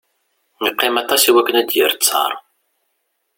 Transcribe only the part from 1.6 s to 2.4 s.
d-yerr ttar.